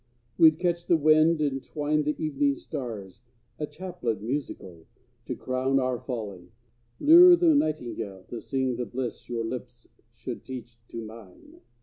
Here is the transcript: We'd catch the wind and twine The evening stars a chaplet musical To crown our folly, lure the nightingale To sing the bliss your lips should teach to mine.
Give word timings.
We'd 0.35 0.57
catch 0.57 0.87
the 0.87 0.97
wind 0.97 1.41
and 1.41 1.61
twine 1.61 2.01
The 2.05 2.15
evening 2.19 2.55
stars 2.55 3.21
a 3.59 3.67
chaplet 3.67 4.19
musical 4.19 4.87
To 5.25 5.35
crown 5.35 5.77
our 5.79 5.99
folly, 5.99 6.49
lure 6.99 7.35
the 7.35 7.53
nightingale 7.53 8.23
To 8.29 8.41
sing 8.41 8.77
the 8.77 8.85
bliss 8.87 9.29
your 9.29 9.45
lips 9.45 9.87
should 10.11 10.43
teach 10.43 10.79
to 10.87 11.03
mine. 11.03 11.61